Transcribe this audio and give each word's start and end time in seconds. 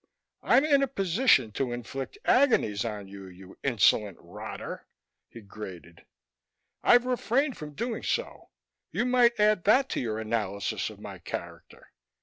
"I'm 0.41 0.65
in 0.65 0.81
a 0.81 0.87
position 0.87 1.51
to 1.51 1.71
inflict 1.71 2.17
agonies 2.25 2.83
on 2.83 3.07
you, 3.07 3.27
you 3.27 3.59
insolent 3.61 4.17
rotter," 4.19 4.87
he 5.29 5.41
grated. 5.41 6.05
"I've 6.81 7.05
refrained 7.05 7.55
from 7.55 7.75
doing 7.75 8.01
so. 8.01 8.49
You 8.89 9.05
might 9.05 9.39
add 9.39 9.63
that 9.65 9.89
to 9.89 9.99
your 9.99 10.17
analysis 10.17 10.89
of 10.89 10.99
my 10.99 11.19
character. 11.19 11.91